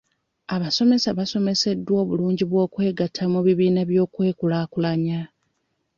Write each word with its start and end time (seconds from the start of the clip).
Abasomesa 0.55 1.09
basomesebwa 1.19 1.93
obulungi 2.03 2.43
bw'okwegatta 2.51 3.23
mu 3.33 3.39
bibiina 3.45 3.81
by'okwekulaakulanya. 3.89 5.21